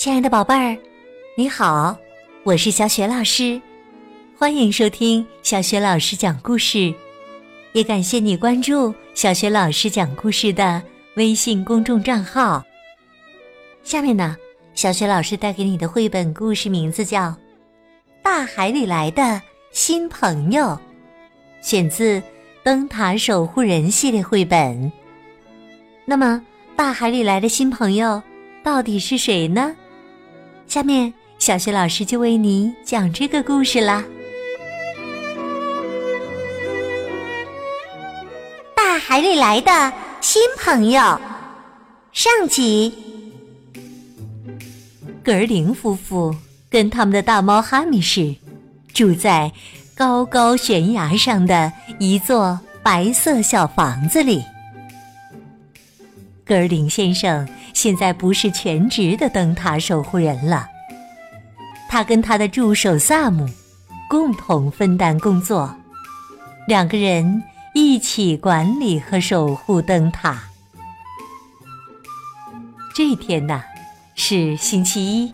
[0.00, 0.78] 亲爱的宝贝儿，
[1.36, 1.94] 你好，
[2.42, 3.60] 我是小雪老师，
[4.34, 6.94] 欢迎收听小雪老师讲故事，
[7.74, 10.82] 也感谢你关注小雪老师讲故事的
[11.16, 12.64] 微信公众账号。
[13.82, 14.34] 下面呢，
[14.72, 17.24] 小雪老师带给你的绘本故事名字叫
[18.22, 20.64] 《大海里来的新朋友》，
[21.60, 22.18] 选自
[22.62, 24.90] 《灯塔守护人》系列绘本。
[26.06, 26.42] 那么，
[26.74, 28.22] 大海里来的新朋友
[28.64, 29.76] 到底是谁呢？
[30.70, 34.04] 下面，小雪老师就为你讲这个故事啦。
[38.76, 41.00] 大海里来的新朋友，
[42.12, 42.94] 上集。
[45.24, 46.32] 格尔林夫妇
[46.70, 48.32] 跟他们的大猫哈密士
[48.94, 49.50] 住在
[49.96, 54.44] 高高悬崖上的一座白色小房子里。
[56.44, 57.48] 格尔林先生。
[57.82, 60.68] 现在不是全职的灯塔守护人了，
[61.88, 63.48] 他跟他的助手萨姆
[64.06, 65.74] 共同分担工作，
[66.68, 67.42] 两个人
[67.72, 70.42] 一起管理和守护灯塔。
[72.94, 73.62] 这天呐，
[74.14, 75.32] 是星期一。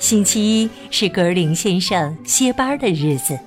[0.00, 3.38] 星期一是格林先生歇班的日子。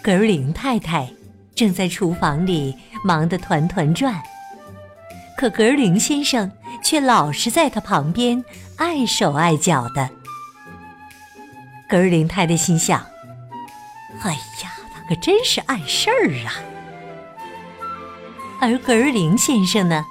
[0.00, 1.12] 格林太太
[1.52, 2.72] 正在厨房里
[3.04, 4.22] 忙得团团转。
[5.42, 6.52] 可格林先生
[6.84, 8.44] 却老是在他旁边
[8.76, 10.08] 碍手碍脚的。
[11.88, 13.04] 格林太太心想
[14.22, 16.62] ：“哎呀，他可真是碍事儿啊！”
[18.62, 20.04] 而格林先生呢，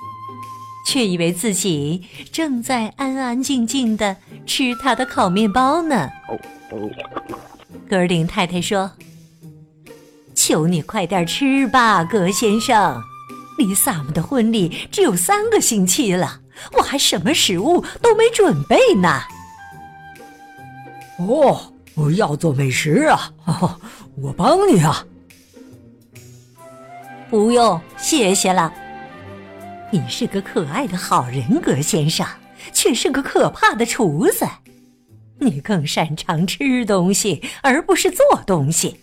[0.86, 6.09] 却以为自己正在安安静静的吃他的烤面包呢。
[7.90, 8.92] 格林太太说
[10.36, 13.02] ：“求你快点吃吧，格先生。”
[13.62, 16.42] 离萨姆的婚礼只有三个星期了，
[16.73, 19.22] 我还什么食物都没准备呢。
[21.19, 23.31] 哦，我要做美食啊！
[24.18, 25.06] 我帮你啊。
[27.30, 28.74] 不用，谢谢了。
[29.91, 32.25] 你是个可爱的好人格先生，
[32.74, 34.47] 却是个可怕的厨子。
[35.40, 39.00] 你更擅长吃东西，而不是做东西。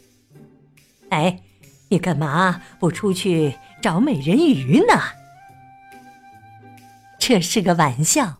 [1.10, 1.40] 哎，
[1.88, 3.54] 你干嘛不出去？
[3.80, 5.00] 找美人鱼呢？
[7.18, 8.36] 这是个玩笑。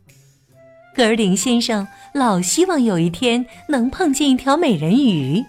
[0.95, 5.45] 格林先生老希望有一天能碰见一条美人鱼，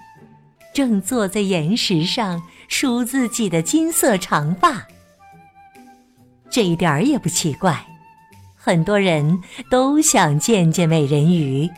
[0.74, 4.86] 正坐在岩石上梳自己的金色长发。
[6.52, 7.84] 这一点儿也不奇怪，
[8.56, 11.70] 很多人都想见见美人鱼。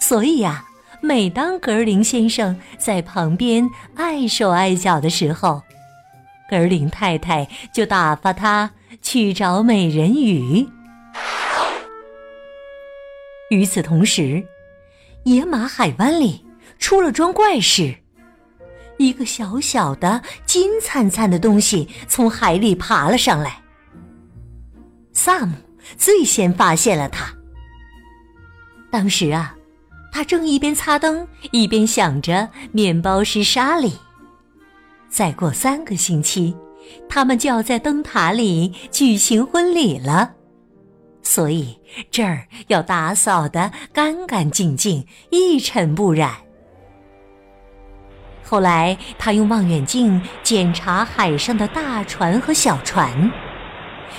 [0.00, 0.64] 所以呀，
[1.00, 5.62] 每当格林先生在旁边碍手碍脚的时候，
[6.48, 8.70] 格林太太就打发他
[9.02, 10.66] 去找美人鱼。
[13.50, 14.44] 与此同时，
[15.24, 16.44] 野马海湾里
[16.78, 17.94] 出了桩怪事，
[18.98, 23.62] 一个小小的金灿灿的东西从海里爬了上来。
[25.12, 25.54] 萨姆
[25.96, 27.34] 最先发现了它。
[28.90, 29.54] 当时啊，
[30.12, 33.92] 他正一边擦灯，一边想着面包师莎莉。
[35.18, 36.56] 再过三个星期，
[37.08, 40.34] 他们就要在灯塔里举行婚礼了，
[41.24, 41.76] 所以
[42.08, 46.36] 这儿要打扫得干干净净、一尘不染。
[48.44, 53.32] 后来，他用望远镜检查海上的大船和小船，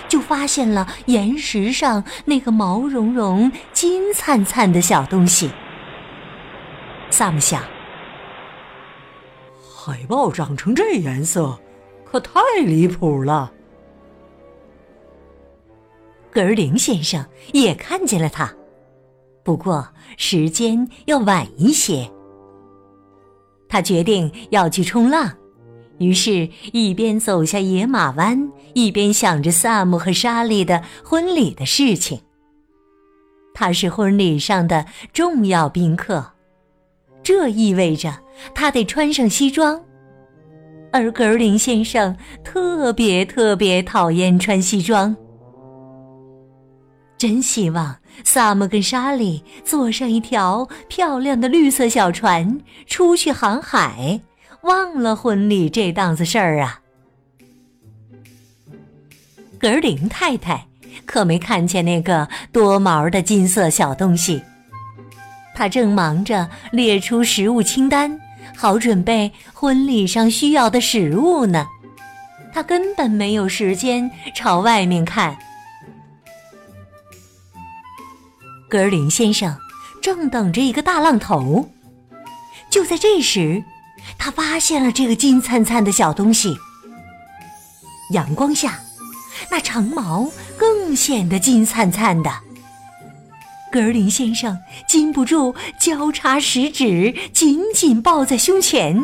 [0.10, 5.50] 就发现了岩石上那个毛茸茸、金灿灿的小东西。
[7.10, 7.64] 萨姆想。
[9.90, 11.60] 海豹长成这颜色，
[12.06, 13.52] 可太离谱了。
[16.32, 18.54] 格林先生也看见了它，
[19.44, 22.08] 不过时间要晚一些。
[23.68, 25.36] 他决定要去冲浪，
[25.98, 32.22] 于是，一边走下野马湾，一边想着萨姆和莎莉的婚礼的事情。
[33.56, 36.34] 他是婚礼上的重要宾客。
[37.30, 38.12] 这意味着
[38.56, 39.80] 他得穿上西装，
[40.92, 45.16] 而格林先生特别特别讨厌穿西装。
[47.20, 54.20] 真希望萨姆跟莎莉坐上一条漂亮的绿色小船出去航海，
[54.64, 56.82] 忘了婚礼这档子事儿啊！
[59.60, 60.66] 格林太太
[61.06, 64.42] 可没看见那个多毛的金色小东西。
[65.60, 68.18] 他正忙着列出食物清单，
[68.56, 71.68] 好准备婚礼上需要的食物呢。
[72.54, 75.38] 他根本没有时间朝外面看。
[78.70, 79.54] 格林先生
[80.02, 81.70] 正等着一个大浪头。
[82.70, 83.62] 就在这时，
[84.18, 86.56] 他发现了这个金灿灿的小东西。
[88.14, 88.80] 阳光下，
[89.52, 92.32] 那长毛更显得金灿灿的。
[93.72, 94.58] 格林先生
[94.88, 99.02] 禁不住交叉食指，紧紧抱在胸前。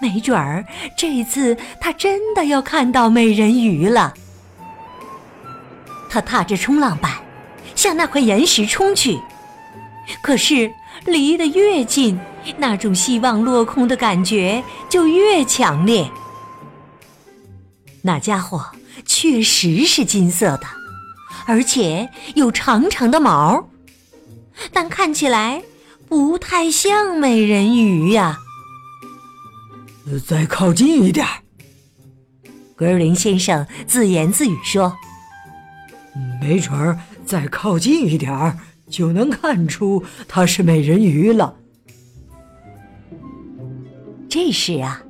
[0.00, 0.64] 没准儿
[0.96, 4.14] 这次他真的要看到美人鱼了。
[6.08, 7.12] 他踏着冲浪板
[7.74, 9.18] 向那块岩石冲去，
[10.22, 10.70] 可是
[11.04, 12.18] 离得越近，
[12.56, 16.10] 那种希望落空的感觉就越强烈。
[18.02, 18.64] 那家伙
[19.04, 20.66] 确实是金色的，
[21.48, 23.70] 而且有长长的毛，
[24.70, 25.62] 但看起来
[26.06, 28.38] 不太像美人鱼呀。
[30.26, 31.26] 再靠近一点
[32.76, 34.94] 格尔林先生自言自语说
[36.38, 38.58] ：“没准儿再靠近一点儿，
[38.90, 41.56] 就能看出它是美人鱼了。”
[44.28, 45.02] 这时啊，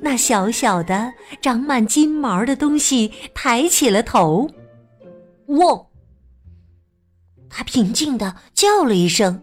[0.00, 1.12] 那小小的、
[1.42, 4.50] 长满金毛的东西抬起了头
[5.48, 5.86] ，“汪！”
[7.50, 9.42] 他平静的叫了一声：“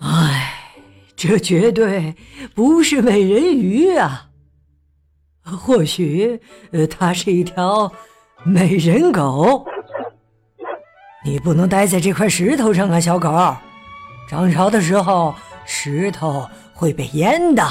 [0.00, 0.52] 唉。”
[1.18, 2.14] 这绝对
[2.54, 4.28] 不是美人鱼啊！
[5.44, 6.38] 或许，
[6.72, 7.90] 呃，它是一条
[8.44, 9.66] 美人狗。
[11.24, 13.56] 你不能待在这块石头上啊，小狗！
[14.28, 17.66] 涨潮的时候，石头会被淹的。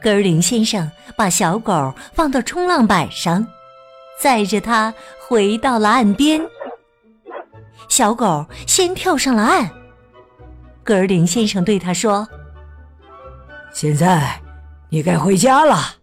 [0.00, 3.44] 格尔林先生把小狗放到冲浪板上，
[4.20, 6.40] 载着它回到了岸边。
[7.88, 9.70] 小狗先跳上了岸。
[10.82, 12.26] 格尔林先生对他说
[13.72, 14.40] ：“现在
[14.88, 15.96] 你该回家了，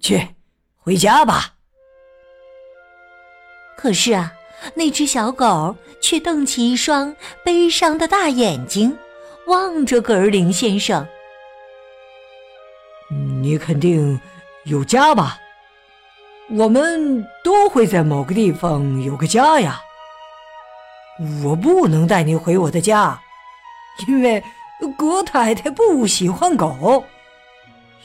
[0.00, 0.28] 去
[0.76, 1.54] 回家吧。”
[3.76, 4.32] 可是啊，
[4.74, 7.14] 那只小狗却瞪起一双
[7.44, 8.96] 悲伤的大眼睛，
[9.46, 11.06] 望着格尔林先生。
[13.42, 14.20] “你肯定
[14.64, 15.38] 有家吧？
[16.52, 19.80] 我们都会在某个地方有个家呀。
[21.44, 23.20] 我不能带你回我的家。”
[24.08, 24.42] 因为
[24.96, 27.04] 葛太太不喜欢狗，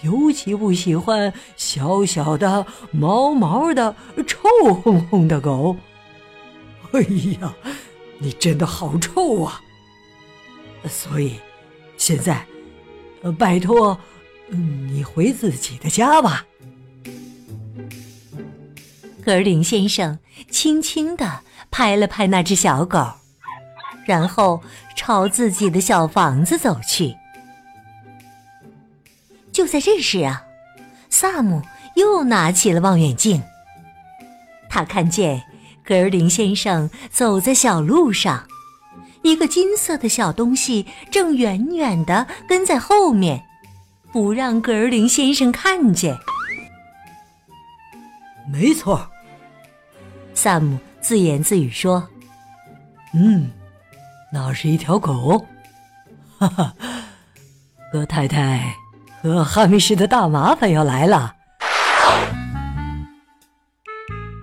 [0.02, 3.96] 尤其不喜欢小小的、毛毛的、
[4.28, 4.50] 臭
[4.84, 5.78] 烘烘的狗。
[6.92, 7.00] 哎
[7.42, 7.54] 呀，
[8.20, 9.62] 你真的好臭啊！
[10.90, 11.40] 所以，
[11.98, 12.46] 现在，
[13.40, 13.98] 拜托，
[14.50, 16.46] 你回自己的家吧。
[19.28, 20.20] 格林先生
[20.50, 23.06] 轻轻地拍了拍那只小狗。
[24.06, 24.64] 然后
[24.96, 27.14] 朝自己的小房子走去。
[29.52, 30.44] 就在这时啊，
[31.10, 31.62] 萨姆
[31.98, 33.44] 又拿起了望远镜。
[34.70, 35.44] 他看见
[35.84, 38.48] 格林先生走在小路上，
[39.24, 43.44] 一个金色的小东西正远远的跟在后面，
[44.14, 46.18] 不让格林先生看见。
[48.50, 49.10] 没错，
[50.48, 52.08] 萨姆自言自语说
[53.14, 53.52] ：“嗯。”
[54.32, 55.46] 那是一条狗，
[56.38, 56.74] 哈哈！
[57.92, 58.74] 葛太太
[59.22, 61.36] 和哈密士的大麻烦要来了。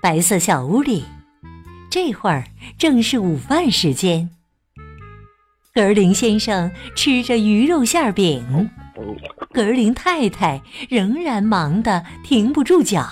[0.02, 1.06] 白色小屋里，
[1.88, 2.44] 这会儿
[2.76, 4.28] 正是午饭时间。
[5.72, 8.68] 格尔林先生吃着鱼肉馅饼，
[9.54, 13.08] 格尔林太太仍然忙得停不住脚。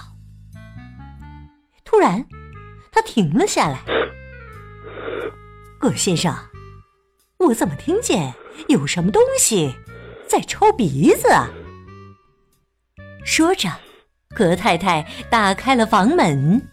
[1.86, 2.22] 突然，
[2.92, 3.80] 他停了下来。
[5.80, 6.32] 葛先生。
[7.38, 8.32] 我怎么听见
[8.68, 9.74] 有什么东西
[10.28, 11.50] 在抽鼻子啊？
[13.24, 13.68] 说着，
[14.32, 16.70] 葛太太打开了房门。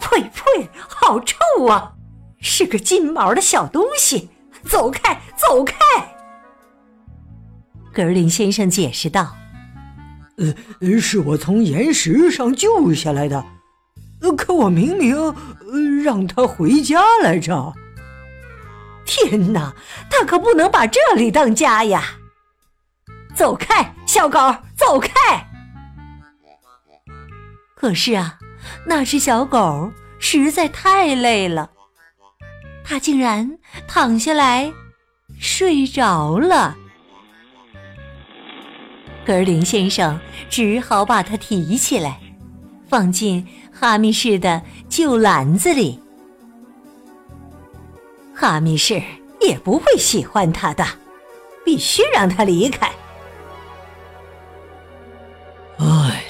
[0.00, 1.92] 呸呸，好臭啊！
[2.40, 4.30] 是个金毛的小东西，
[4.64, 5.74] 走开，走开！
[7.92, 9.36] 格林先生解释道
[10.80, 13.44] ：“呃，是我从岩石上救下来的，
[14.30, 15.34] 可我明明
[16.04, 17.72] 让他回家来着。”
[19.04, 19.74] 天哪，
[20.08, 22.18] 他可不能把这里当家呀！
[23.34, 24.38] 走开，小狗，
[24.76, 25.10] 走开！
[27.74, 28.38] 可是啊，
[28.86, 31.70] 那只小狗实在太累了，
[32.84, 34.72] 它竟然躺下来
[35.40, 36.76] 睡着了。
[39.26, 42.20] 格林先生只好把它提起来，
[42.92, 45.98] 放进哈密士的旧篮子里。
[48.34, 49.02] 哈密士
[49.40, 50.84] 也不会喜欢他的，
[51.64, 52.92] 必须让他离开。
[55.78, 56.22] 唉，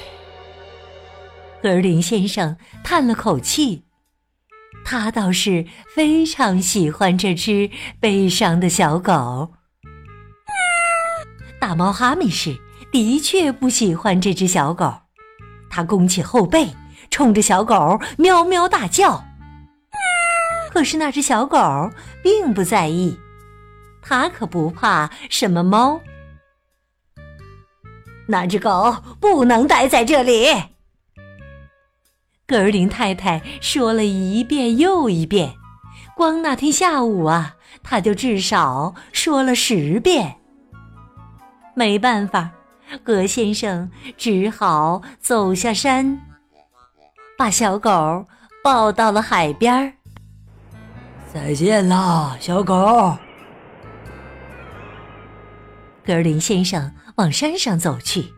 [1.61, 3.83] 格林先生叹了口气，
[4.85, 9.51] 他倒是非常喜欢这只悲伤的小狗。
[11.59, 12.57] 大猫哈密士
[12.89, 15.02] 的确不喜欢这只小狗，
[15.75, 16.69] 他弓起后背，
[17.09, 19.23] 冲着小狗喵喵大叫。
[20.71, 21.57] 可是那只小狗
[22.21, 23.17] 并不在意，
[23.99, 25.99] 它可不怕什么猫。
[28.27, 30.45] 那只狗不能待在这里。
[32.45, 35.55] 格尔林太太说了一遍又一遍，
[36.15, 40.35] 光那天下午啊，他就至少说了十遍。
[41.73, 42.51] 没办法，
[43.03, 46.19] 葛先生只好走下山，
[47.37, 48.27] 把小狗
[48.63, 49.93] 抱到了海边儿。
[51.33, 53.17] 再见了，小狗。
[56.05, 58.33] 格林先生往山上走去。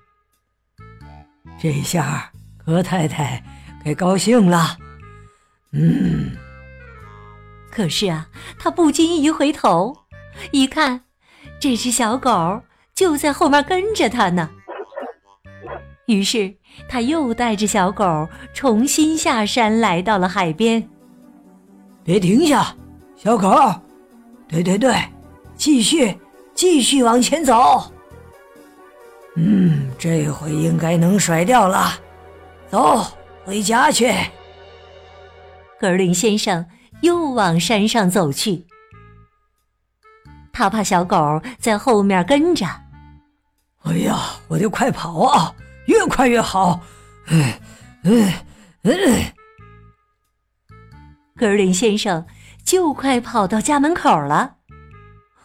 [1.60, 2.32] 这下
[2.64, 3.44] 葛太太
[3.84, 4.78] 该高兴了。
[5.72, 6.32] 嗯。
[7.72, 10.06] 可是啊，他不经意一回头，
[10.52, 11.02] 一看，
[11.60, 12.62] 这只小狗
[12.96, 14.50] 就在后面跟着他呢。
[16.08, 16.54] 于是
[16.88, 20.88] 他又带着小狗重新下山，来到了海边。
[22.04, 22.76] 别停下，
[23.16, 23.54] 小狗！
[24.48, 24.96] 对对对，
[25.56, 26.18] 继续。
[26.54, 27.92] 继续往前走。
[29.36, 32.00] 嗯，这回应该能甩掉了。
[32.70, 33.06] 走，
[33.44, 34.10] 回家去。
[35.78, 36.66] 格林先生
[37.02, 38.66] 又往山上走去，
[40.54, 42.66] 他怕小狗在后面跟着。
[43.86, 45.54] 哎呀，我得快跑啊，
[45.86, 46.82] 越快越好。
[47.28, 47.60] 哎
[48.04, 48.46] 哎
[48.84, 49.34] 哎。
[51.38, 52.26] 格林先生
[52.64, 54.56] 就快跑到家门口了。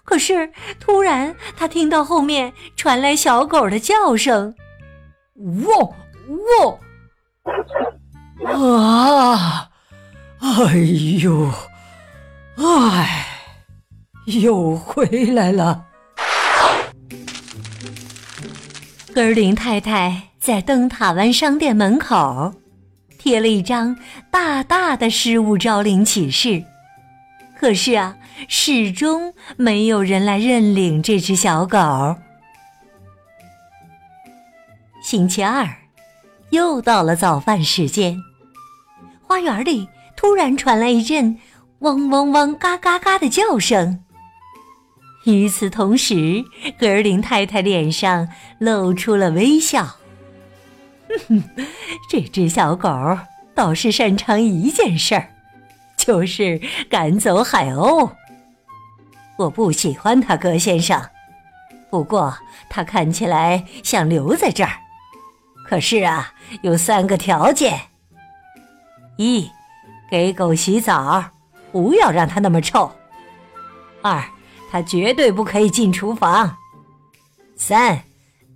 [0.04, 4.54] 可是，突然他听到后面传来小狗的叫声
[5.64, 5.94] ：“喔
[6.59, 6.80] 喔！”
[8.47, 9.70] 啊！
[10.40, 10.76] 哎
[11.23, 11.50] 呦！
[12.56, 13.26] 哎，
[14.26, 15.87] 又回来了。
[19.20, 22.54] 格尔林太太在灯塔湾商店门口
[23.18, 23.94] 贴了一张
[24.30, 26.64] 大大的失物招领启事。
[27.54, 28.16] 可是啊。
[28.48, 32.16] 始终没有人来认领这只小狗。
[35.02, 35.68] 星期二，
[36.48, 38.18] 又到了早饭时间，
[39.20, 39.86] 花园里
[40.16, 41.36] 突然传来一阵
[41.80, 44.02] “汪汪汪、嘎嘎嘎”的叫声。
[45.24, 46.44] 与此同时，
[46.78, 49.84] 格林太太脸上露出了微笑。
[51.28, 51.66] 哼哼，
[52.08, 52.88] 这只小狗
[53.54, 55.28] 倒是擅长一件事儿，
[55.96, 58.10] 就是赶走海鸥。
[59.36, 61.02] 我不喜欢他，葛先生。
[61.90, 62.36] 不过
[62.68, 64.70] 他看起来想留在这儿。
[65.66, 67.78] 可是啊，有三个条件：
[69.16, 69.50] 一，
[70.10, 71.24] 给狗洗澡，
[71.72, 72.90] 不要让它那么臭；
[74.02, 74.24] 二，
[74.70, 76.56] 它绝对不可以进厨房；
[77.56, 78.00] 三，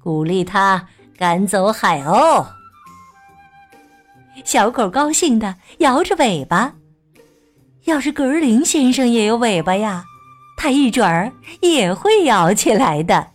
[0.01, 0.87] 鼓励它
[1.19, 2.47] 赶走海鸥。
[4.45, 6.75] 小狗高兴的摇着尾巴。
[7.85, 10.05] 要是格林先生也有尾巴呀！
[10.57, 13.27] 他一准儿也会摇起来的。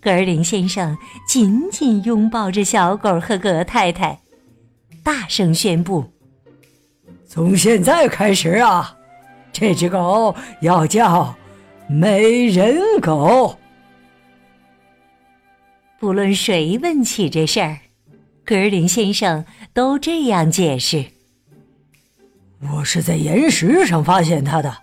[0.00, 0.96] 格林先生
[1.28, 4.18] 紧紧拥抱着小狗和葛太太，
[5.04, 6.12] 大声宣布
[7.28, 8.96] ：“从现在开始啊，
[9.54, 11.34] 这只狗要叫
[11.88, 13.58] 美人狗。”
[15.98, 17.78] 不论谁问起这事儿，
[18.44, 21.06] 格林先生都这样解释
[22.74, 24.76] ：“我是在岩石上发现它的。”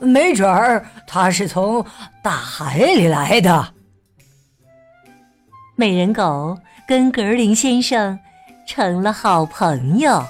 [0.00, 1.84] 没准儿它是从
[2.22, 3.74] 大海里来的。
[5.74, 8.16] 美人狗跟格林先生
[8.64, 10.24] 成了好朋友。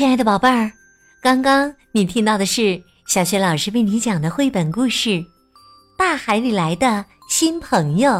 [0.00, 0.72] 亲爱的宝贝儿，
[1.20, 5.10] 刚刚你听到的是小学老师为你讲的绘本故事
[5.98, 8.10] 《大海里来的新朋友》，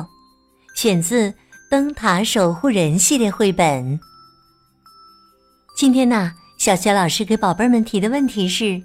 [0.74, 1.32] 选自。
[1.70, 3.98] 灯塔守护人系列绘本。
[5.74, 8.78] 今天呢，小雪老师给宝贝们提的问题是：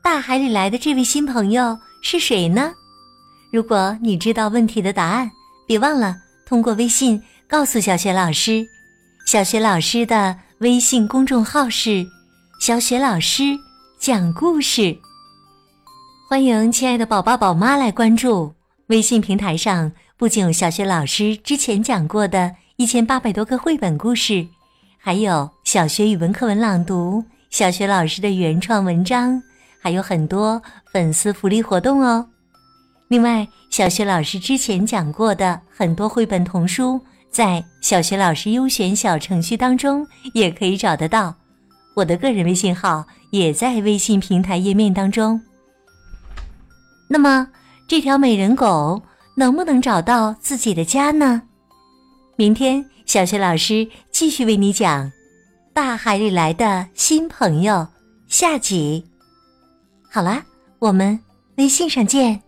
[0.00, 2.72] 大海里来的这位新朋友是谁呢？
[3.52, 5.28] 如果你知道问题的答案，
[5.66, 6.14] 别忘了
[6.46, 8.64] 通过微信告诉小雪老师。
[9.26, 12.04] 小雪老师的微信公众号是
[12.58, 13.56] “小雪老师
[13.96, 14.98] 讲故事”，
[16.28, 18.52] 欢迎亲爱的宝宝宝妈来关注
[18.88, 19.92] 微信平台上。
[20.16, 24.48] 不仅有小雪老师之前讲过的一千八百多个绘本故事，
[24.98, 29.40] 还有小学语文课文朗读、小学老师的原创文章，
[29.80, 30.60] 还有很多
[30.92, 32.26] 粉丝福利活动哦。
[33.06, 37.00] 另外，小学老师之前讲过的很多绘本童书，
[37.38, 40.04] 在小学老师优选小程序当中
[40.34, 41.32] 也可以找得到。
[41.94, 45.40] 我的个人微信号也在微信平台页面当中。
[47.08, 47.46] 那么，
[47.86, 49.00] 这条美人狗
[49.36, 51.42] 能不能找到自己的家呢？
[52.34, 55.06] 明天，小学老师继续为你讲
[55.72, 57.74] 《大海里来的新朋友》
[58.26, 59.06] 下集。
[60.10, 60.44] 好啦，
[60.80, 61.16] 我们
[61.54, 62.47] 微信上见。